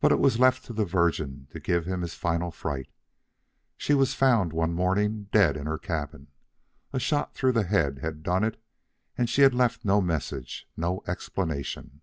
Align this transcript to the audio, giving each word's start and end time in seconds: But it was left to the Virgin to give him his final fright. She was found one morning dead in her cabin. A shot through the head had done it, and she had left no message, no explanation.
But 0.00 0.10
it 0.10 0.18
was 0.18 0.40
left 0.40 0.64
to 0.64 0.72
the 0.72 0.84
Virgin 0.84 1.46
to 1.52 1.60
give 1.60 1.86
him 1.86 2.02
his 2.02 2.14
final 2.14 2.50
fright. 2.50 2.90
She 3.76 3.94
was 3.94 4.12
found 4.12 4.52
one 4.52 4.74
morning 4.74 5.28
dead 5.30 5.56
in 5.56 5.66
her 5.66 5.78
cabin. 5.78 6.32
A 6.92 6.98
shot 6.98 7.36
through 7.36 7.52
the 7.52 7.62
head 7.62 7.98
had 8.00 8.24
done 8.24 8.42
it, 8.42 8.60
and 9.16 9.30
she 9.30 9.42
had 9.42 9.54
left 9.54 9.84
no 9.84 10.00
message, 10.00 10.66
no 10.76 11.02
explanation. 11.06 12.00